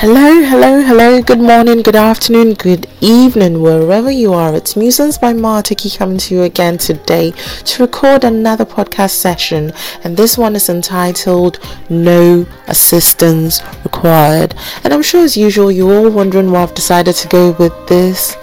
[0.00, 4.54] Hello, hello, hello, good morning, good afternoon, good evening, wherever you are.
[4.54, 7.32] It's Musings by Martiki coming to you again today
[7.64, 9.72] to record another podcast session,
[10.04, 11.58] and this one is entitled
[11.90, 14.54] No Assistance Required.
[14.84, 18.34] And I'm sure, as usual, you're all wondering why I've decided to go with this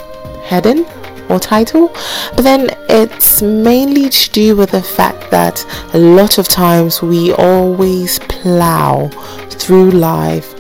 [0.44, 0.86] heading
[1.30, 1.88] or title,
[2.36, 7.32] but then it's mainly to do with the fact that a lot of times we
[7.32, 9.08] always plow
[9.52, 10.55] through life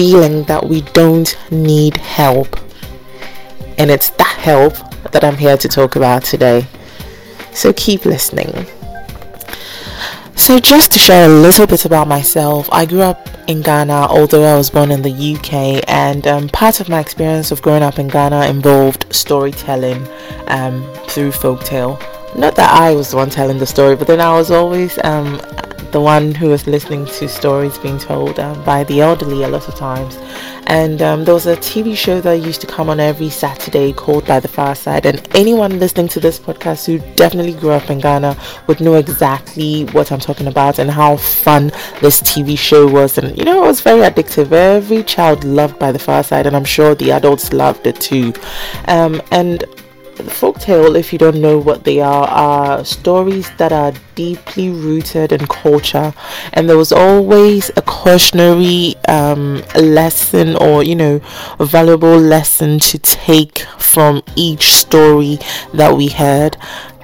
[0.00, 2.58] feeling that we don't need help.
[3.76, 4.72] And it's that help
[5.12, 6.66] that I'm here to talk about today.
[7.52, 8.64] So keep listening.
[10.36, 14.44] So, just to share a little bit about myself, I grew up in Ghana, although
[14.44, 17.98] I was born in the UK, and um, part of my experience of growing up
[17.98, 20.08] in Ghana involved storytelling
[20.46, 22.00] um, through folktale.
[22.34, 25.38] Not that I was the one telling the story, but then I was always um,
[25.92, 29.68] the one who was listening to stories being told um, by the elderly a lot
[29.68, 30.18] of times.
[30.66, 34.26] And um, there was a TV show that used to come on every Saturday called
[34.26, 35.04] By the Fireside.
[35.04, 38.36] And anyone listening to this podcast who definitely grew up in Ghana
[38.68, 43.18] would know exactly what I'm talking about and how fun this TV show was.
[43.18, 44.52] And you know, it was very addictive.
[44.52, 48.32] Every child loved By the Fireside, and I'm sure the adults loved it too.
[48.86, 49.64] Um, and
[50.26, 55.46] folktale, if you don't know what they are, are stories that are deeply rooted in
[55.46, 56.12] culture,
[56.52, 61.20] and there was always a cautionary um, lesson or you know
[61.58, 65.38] a valuable lesson to take from each story
[65.74, 66.56] that we heard.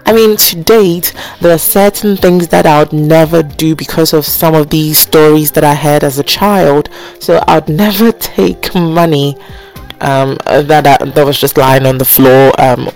[0.06, 4.24] I mean, to date, there are certain things that I would never do because of
[4.24, 6.88] some of these stories that I heard as a child.
[7.18, 9.36] So I'd never take money
[10.00, 12.88] um, that I, that was just lying on the floor um,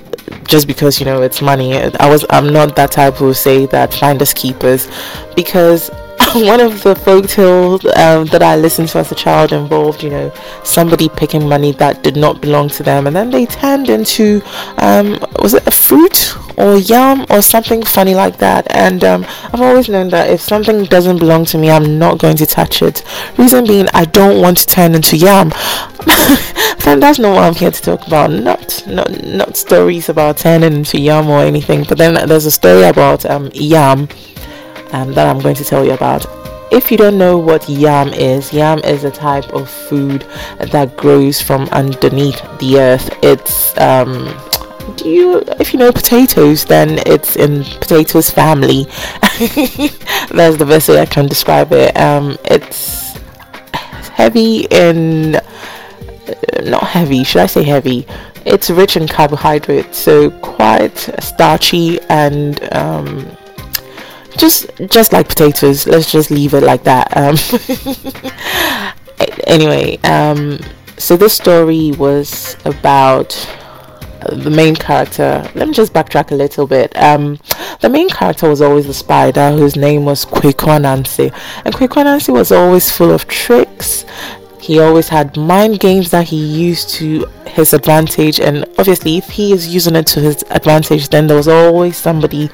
[0.50, 1.74] just because you know it's money.
[1.76, 4.88] I was I'm not that type who say that finders keepers
[5.36, 5.90] because
[6.34, 10.10] one of the folk tales um, that I listened to as a child involved, you
[10.10, 14.40] know, somebody picking money that did not belong to them, and then they turned into,
[14.78, 18.66] um, was it a fruit or yam or something funny like that?
[18.70, 22.36] And um, I've always known that if something doesn't belong to me, I'm not going
[22.36, 23.02] to touch it.
[23.36, 25.48] Reason being, I don't want to turn into yam.
[26.84, 28.30] then that's not what I'm here to talk about.
[28.30, 31.84] Not, not, not stories about turning into yam or anything.
[31.88, 34.08] But then there's a story about um, yam
[34.92, 36.26] um, that I'm going to tell you about.
[36.72, 40.24] If you don't know what yam is, yam is a type of food
[40.58, 43.10] that grows from underneath the earth.
[43.22, 44.28] It's um,
[44.96, 48.84] do you if you know potatoes then it's in potatoes family
[50.30, 53.16] that's the best way i can describe it um it's
[54.08, 55.42] heavy in uh,
[56.64, 58.06] not heavy should i say heavy
[58.44, 63.36] it's rich in carbohydrates so quite starchy and um
[64.36, 65.86] just just like potatoes.
[65.86, 67.36] Let's just leave it like that um.
[69.46, 70.60] Anyway um
[70.96, 73.30] so this story was about
[74.28, 75.50] the main character.
[75.54, 76.96] Let me just backtrack a little bit.
[76.96, 77.38] Um
[77.80, 81.32] the main character was always the spider whose name was Kwaku Anansi
[81.64, 84.04] and Kwaku Anansi was always full of tricks.
[84.60, 88.38] He always had mind games that he used to his advantage.
[88.40, 92.50] And obviously if he is using it to his advantage then there was always somebody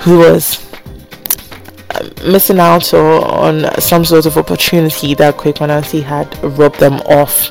[0.00, 0.71] who was
[2.24, 7.50] missing out on some sort of opportunity that Kwaku Anansi had robbed them off.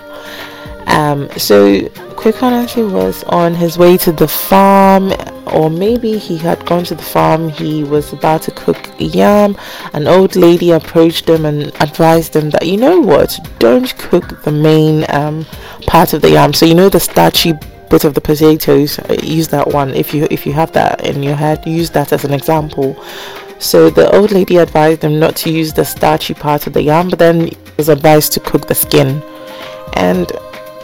[0.88, 1.79] Um, so
[2.18, 5.13] Kwaku Anansi was on his way to the farm,
[5.53, 7.50] or maybe he had gone to the farm.
[7.50, 9.56] He was about to cook yam.
[9.94, 14.51] An old lady approached him and advised him that you know what, don't cook the
[14.51, 15.46] main um,
[15.88, 16.53] part of the yam.
[16.53, 17.53] So you know the starchy
[17.90, 19.00] bit of the potatoes.
[19.22, 21.66] Use that one if you if you have that in your head.
[21.68, 22.96] Use that as an example
[23.61, 27.09] so the old lady advised him not to use the starchy part of the yam,
[27.09, 29.22] but then was advised to cook the skin.
[29.94, 30.31] And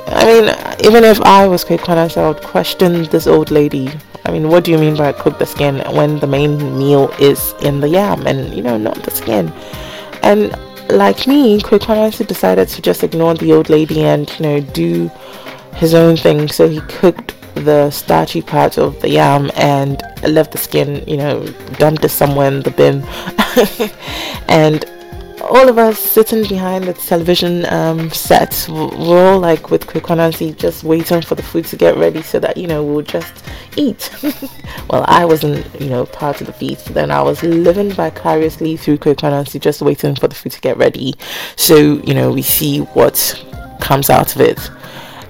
[0.08, 3.90] I mean, even if I was quick when I would question this old lady.
[4.26, 7.54] I mean, what do you mean by cook the skin when the main meal is
[7.62, 9.52] in the yam and you know not the skin?
[10.22, 10.56] And
[10.90, 15.10] like me, Kwaku decided to just ignore the old lady and you know do
[15.76, 16.48] his own thing.
[16.48, 21.46] So he cooked the starchy part of the yam and left the skin, you know,
[21.78, 23.04] dumped it somewhere in the bin.
[24.48, 24.86] and
[25.42, 30.58] all of us sitting behind the television um, set, we're all like with Kwaku Anansi,
[30.58, 33.46] just waiting for the food to get ready so that, you know, we'll just
[33.76, 34.12] eat.
[34.90, 36.94] well, I wasn't, you know, part of the feast.
[36.94, 40.78] Then I was living vicariously through Kwaku Anansi, just waiting for the food to get
[40.78, 41.14] ready.
[41.56, 43.44] So, you know, we see what
[43.80, 44.70] comes out of it.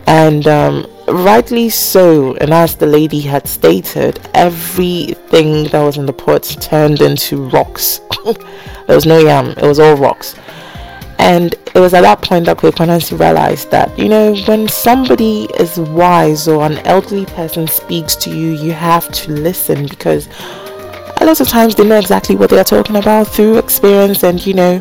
[0.07, 6.13] And um, rightly so, and as the lady had stated, everything that was in the
[6.13, 8.01] pot turned into rocks.
[8.25, 10.35] there was no yam, it was all rocks.
[11.19, 15.47] And it was at that point that Kwaku Anansi realized that, you know, when somebody
[15.59, 20.27] is wise or an elderly person speaks to you, you have to listen because
[21.19, 24.45] a lot of times they know exactly what they are talking about through experience and,
[24.45, 24.79] you know,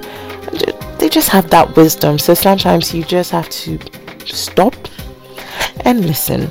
[0.99, 2.19] they just have that wisdom.
[2.19, 3.79] So sometimes you just have to
[4.26, 4.75] stop
[5.84, 6.50] and listen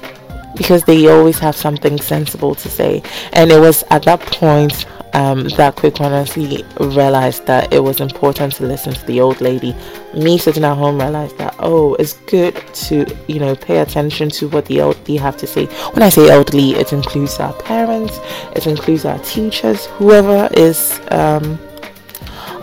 [0.56, 3.04] because they always have something sensible to say.
[3.33, 8.54] And it was at that point um, that Kwaku Anansi realized that it was important
[8.56, 9.74] to listen to the old lady.
[10.13, 14.50] Me sitting at home realized that oh, it's good to you know pay attention to
[14.50, 15.66] what the elderly have to say.
[15.94, 18.19] When I say elderly, it includes our parents,
[18.56, 21.00] it includes our teachers, whoever is.
[21.12, 21.60] Um,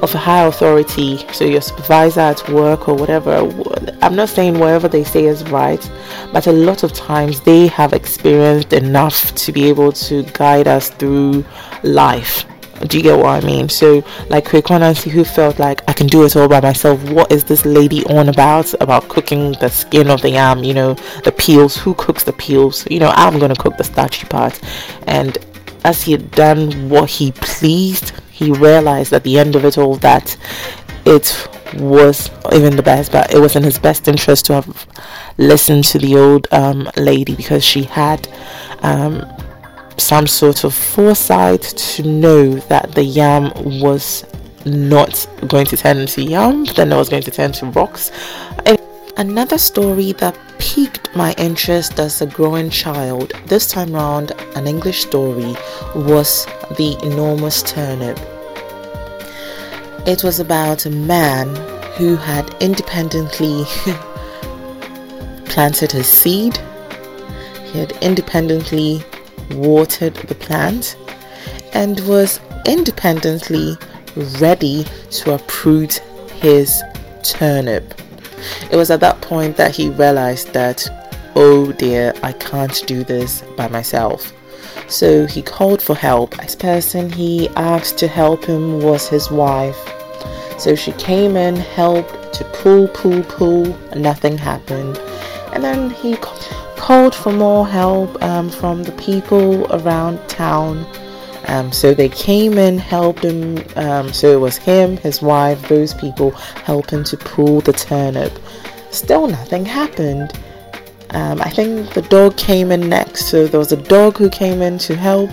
[0.03, 3.37] of a high authority, so your supervisor at work or whatever.
[4.03, 5.81] I'm not saying whatever they say is right,
[6.33, 10.91] but a lot of times they have experienced enough to be able to guide us
[10.91, 11.45] through
[11.83, 12.45] life.
[12.89, 13.69] Do you get what I mean?
[13.69, 17.01] So, like Kwaku Anansi, who felt like I can do it all by myself.
[17.11, 18.75] What is this lady on about?
[18.81, 21.77] About cooking the skin of the yam, you know, the peels.
[21.77, 22.85] Who cooks the peels?
[22.91, 24.59] You know, I'm gonna cook the starchy part.
[25.07, 25.39] And
[25.85, 29.97] as he had done what he pleased, he realized at the end of it all
[29.97, 30.37] that
[31.05, 34.87] it was even the best, but it was in his best interest to have
[35.39, 38.29] listened to the old um, lady because she had
[38.81, 39.25] um,
[39.97, 44.25] some sort of foresight to know that the yam was
[44.65, 48.11] not going to turn into yam, then it was going to turn to rocks.
[49.19, 55.03] Another story that piqued my interest as a growing child, this time round, an English
[55.03, 55.55] story,
[55.95, 56.47] was
[56.79, 58.19] The Enormous Turnip.
[60.05, 61.55] It was about a man
[61.93, 63.65] who had independently
[65.45, 66.59] planted his seed,
[67.67, 69.05] he had independently
[69.53, 70.97] watered the plant,
[71.73, 73.77] and was independently
[74.41, 75.95] ready to uproot
[76.41, 76.83] his
[77.23, 77.95] turnip.
[78.73, 80.85] It was at that point that he realized that,
[81.37, 84.33] oh dear, I can't do this by myself.
[84.93, 86.37] So he called for help.
[86.37, 89.79] This person he asked to help him was his wife.
[90.59, 93.65] So she came in, helped to pull, pull, pull,
[93.97, 94.99] nothing happened.
[95.55, 96.17] And then he
[96.77, 100.87] called for more help um, from the people around town.
[101.47, 103.65] Um, so they came in, helped him.
[103.77, 108.39] Um, so it was him, his wife, those people helping to pull the turnip.
[108.91, 110.39] Still nothing happened.
[111.13, 114.63] Um, I think the dog came in next, so there was a dog who came
[114.63, 115.31] in to help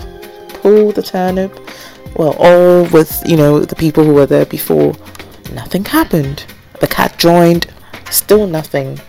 [0.48, 1.58] pull the turnip.
[2.16, 4.94] Well, all with you know the people who were there before.
[5.52, 6.44] Nothing happened.
[6.80, 7.66] The cat joined,
[8.10, 9.00] still nothing.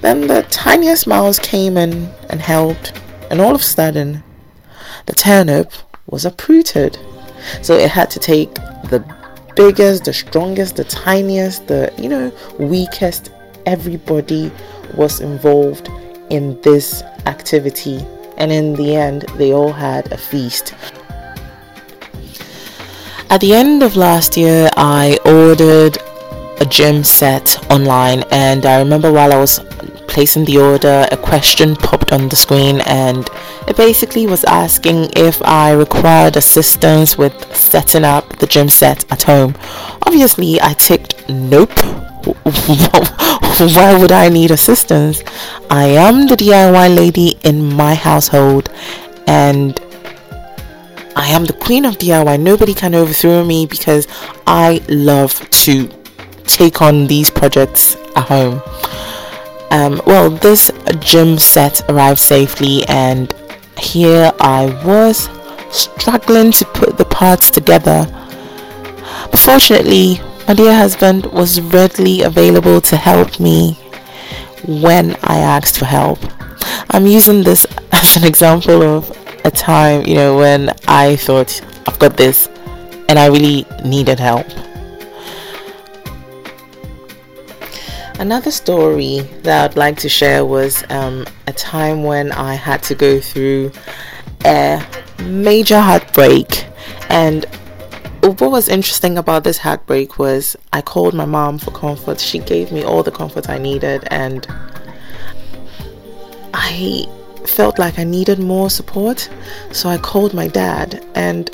[0.00, 2.98] Then the tiniest mouse came in and helped,
[3.30, 4.22] and all of a sudden,
[5.06, 5.72] the turnip
[6.06, 6.98] was uprooted.
[7.62, 8.54] So it had to take
[8.88, 9.04] the
[9.54, 13.30] biggest, the strongest, the tiniest, the you know weakest.
[13.66, 14.50] Everybody
[14.94, 15.88] was involved
[16.30, 18.04] in this activity,
[18.36, 20.74] and in the end, they all had a feast.
[23.28, 25.98] At the end of last year, I ordered
[26.60, 29.60] a gym set online, and I remember while I was
[30.08, 33.28] placing the order, a question popped on the screen, and
[33.68, 39.22] it basically was asking if I required assistance with setting up the gym set at
[39.22, 39.54] home.
[40.02, 41.70] Obviously, I ticked nope
[43.74, 45.22] Why would I need assistance?
[45.70, 48.70] I am the DIY lady in my household
[49.26, 49.78] and
[51.16, 52.40] I am the queen of DIY.
[52.40, 54.06] Nobody can overthrow me because
[54.46, 55.88] I love to
[56.44, 58.62] take on these projects at home.
[59.70, 63.32] Um, well, this gym set arrived safely, and
[63.78, 65.28] here I was
[65.70, 68.06] struggling to put the parts together.
[69.30, 70.20] But fortunately,
[70.50, 73.74] my dear husband was readily available to help me
[74.66, 76.18] when I asked for help.
[76.90, 79.08] I'm using this as an example of
[79.44, 81.52] a time, you know, when I thought,
[81.86, 82.48] I've got this,
[83.08, 84.48] and I really needed help.
[88.18, 92.96] Another story that I'd like to share was um, a time when I had to
[92.96, 93.70] go through
[94.44, 94.84] a
[95.22, 96.66] major heartbreak,
[97.08, 97.46] and
[98.22, 102.20] what was interesting about this heartbreak was I called my mom for comfort.
[102.20, 104.46] She gave me all the comfort I needed, and
[106.52, 107.06] I
[107.46, 109.28] felt like I needed more support.
[109.72, 111.50] So I called my dad, and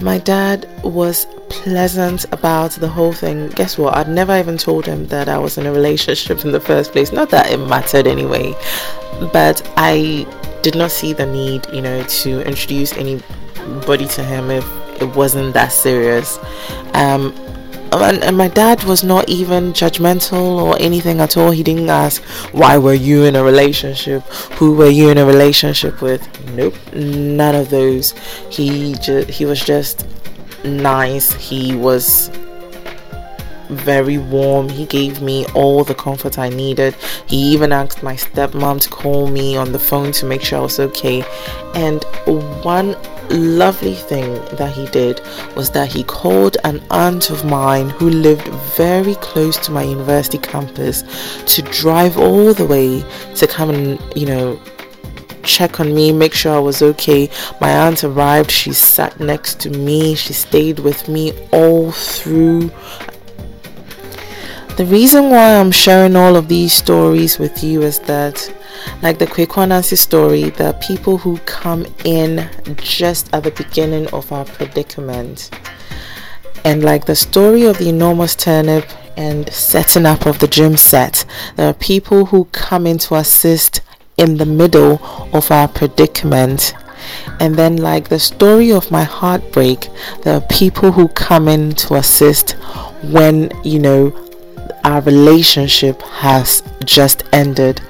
[0.00, 3.48] my dad was pleasant about the whole thing.
[3.50, 3.96] Guess what?
[3.96, 7.12] I'd never even told him that I was in a relationship in the first place.
[7.12, 8.54] Not that it mattered anyway,
[9.32, 10.26] but I
[10.62, 14.64] did not see the need, you know, to introduce anybody to him if
[15.00, 16.38] it wasn't that serious.
[16.94, 17.34] Um,
[17.92, 21.50] and, and my dad was not even judgmental or anything at all.
[21.50, 22.22] He didn't ask
[22.52, 24.22] why were you in a relationship,
[24.58, 26.22] who were you in a relationship with.
[26.50, 28.12] Nope, none of those.
[28.50, 30.06] He just he was just
[30.64, 31.32] nice.
[31.34, 32.30] He was
[33.74, 34.68] very warm.
[34.68, 36.94] He gave me all the comfort I needed.
[37.26, 40.62] He even asked my stepmom to call me on the phone to make sure I
[40.62, 41.24] was okay.
[41.74, 42.02] And
[42.64, 42.96] one
[43.30, 45.20] lovely thing that he did
[45.56, 50.38] was that he called an aunt of mine who lived very close to my university
[50.38, 51.02] campus
[51.46, 53.04] to drive all the way
[53.36, 54.60] to come and, you know,
[55.42, 57.30] check on me, make sure I was okay.
[57.60, 62.70] My aunt arrived, she sat next to me, she stayed with me all through
[64.76, 68.52] the reason why I'm sharing all of these stories with you is that,
[69.02, 74.32] like the Kwaku Anansi story, the people who come in just at the beginning of
[74.32, 75.50] our predicament,
[76.64, 78.84] and like the story of the enormous turnip
[79.16, 83.80] and setting up of the gym set, there are people who come in to assist
[84.16, 85.00] in the middle
[85.32, 86.74] of our predicament.
[87.38, 89.88] And then, like the story of my heartbreak,
[90.22, 92.52] there are people who come in to assist
[93.02, 94.10] when you know
[94.84, 97.80] our relationship has just ended.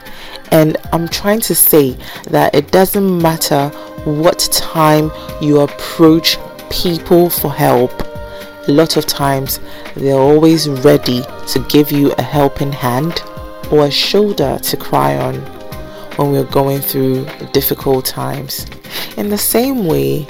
[0.51, 1.97] And I'm trying to say
[2.29, 3.69] that it doesn't matter
[4.05, 5.11] what time
[5.41, 6.39] you approach
[6.71, 7.91] people for help.
[8.69, 9.61] A lot of times
[9.95, 13.23] they're always ready to give you a helping hand
[13.71, 15.35] or a shoulder to cry on
[16.17, 18.67] when we're going through difficult times.
[19.17, 20.27] In the same way,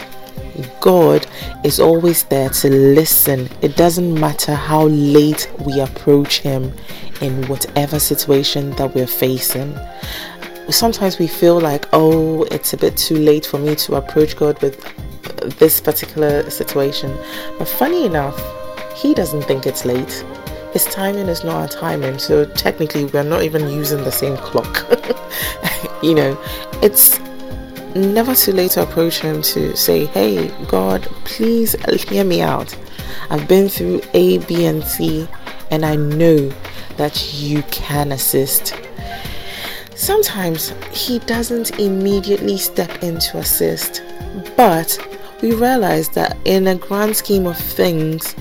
[0.80, 1.26] God
[1.64, 3.48] is always there to listen.
[3.62, 6.72] It doesn't matter how late we approach Him
[7.20, 9.78] in whatever situation that we're facing.
[10.70, 14.60] Sometimes we feel like, oh, it's a bit too late for me to approach God
[14.62, 14.80] with
[15.58, 17.16] this particular situation.
[17.58, 18.40] But funny enough,
[18.96, 20.24] He doesn't think it's late.
[20.72, 24.84] His timing is not our timing, so technically, we're not even using the same clock.
[26.02, 26.36] you know,
[26.82, 27.20] it's
[27.94, 31.74] never too late to approach Him to say, Hey, God, please
[32.08, 32.76] hear me out.
[33.30, 35.28] I've been through A, B, and C,
[35.70, 36.52] and I know
[36.96, 38.74] that you can assist.
[39.94, 44.02] Sometimes He doesn't immediately step in to assist,
[44.56, 44.98] but
[45.42, 48.34] we realize that in a grand scheme of things,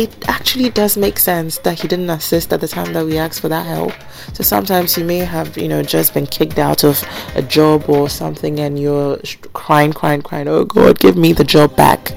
[0.00, 3.42] it actually does make sense that he didn't assist at the time that we asked
[3.42, 3.92] for that help.
[4.32, 7.04] So sometimes you may have, you know, just been kicked out of
[7.34, 9.18] a job or something and you're
[9.52, 12.12] crying, crying, crying, oh God, give me the job back.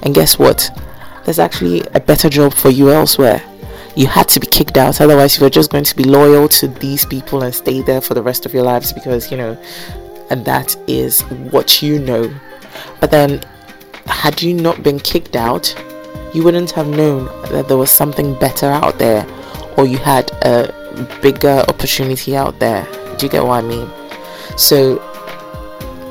[0.00, 0.70] And guess what?
[1.26, 3.42] There's actually a better job for you elsewhere.
[3.96, 6.68] You had to be kicked out, otherwise, you were just going to be loyal to
[6.68, 9.58] these people and stay there for the rest of your lives because, you know,
[10.30, 12.32] and that is what you know.
[13.00, 13.42] But then,
[14.06, 15.74] had you not been kicked out,
[16.36, 19.26] you wouldn't have known that there was something better out there
[19.78, 20.70] or you had a
[21.22, 22.84] bigger opportunity out there.
[23.16, 23.90] Do you get what I mean?
[24.58, 25.02] So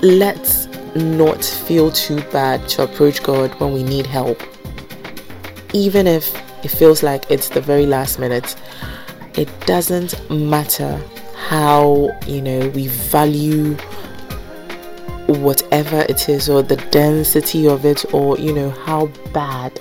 [0.02, 0.66] let's
[0.96, 4.42] not feel too bad to approach God when we need help.
[5.74, 8.56] Even if it feels like it's the very last minute,
[9.36, 11.00] it doesn't matter
[11.36, 13.76] how, you know, we value
[15.28, 19.80] whatever it is or the density of it or, you know, how bad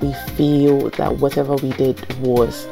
[0.00, 2.66] we feel that whatever we did was,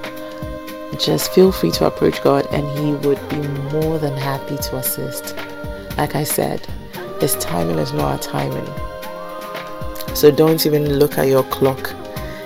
[0.99, 3.37] just feel free to approach God and He would be
[3.73, 5.37] more than happy to assist.
[5.97, 6.61] Like I said,
[7.21, 8.67] His timing is not our timing.
[10.15, 11.93] So don't even look at your clock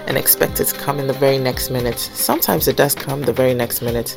[0.07, 1.99] and expect it to come in the very next minute.
[1.99, 4.17] Sometimes it does come the very next minute,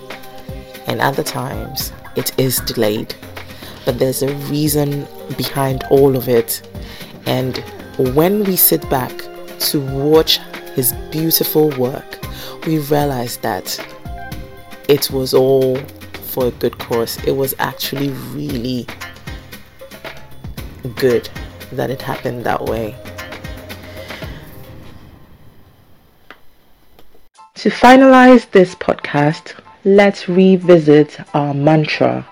[0.88, 3.14] and other times it is delayed.
[3.84, 5.06] But there's a reason
[5.38, 6.66] behind all of it.
[7.26, 7.58] And
[8.16, 9.12] when we sit back
[9.60, 10.40] to watch
[10.76, 12.20] his beautiful work,
[12.66, 13.80] we realized that
[14.88, 15.78] it was all
[16.32, 17.18] for a good cause.
[17.26, 18.88] It was actually really
[20.96, 21.30] good
[21.72, 22.96] that it happened that way.
[27.56, 29.54] To finalize this podcast,
[29.86, 32.28] let's revisit our mantra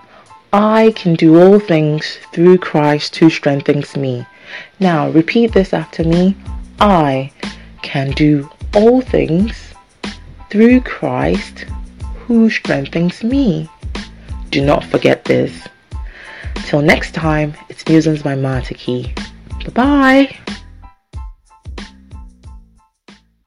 [0.52, 4.26] I can do all things through Christ who strengthens me.
[4.80, 6.34] Now, repeat this after me
[6.80, 7.30] I
[7.82, 9.74] can do all things
[10.50, 11.66] through Christ
[12.16, 13.68] who strengthens me.
[14.50, 15.68] Do not forget this.
[16.66, 19.14] Till next time, it's Musings by Martiki.
[19.64, 20.56] Bye bye.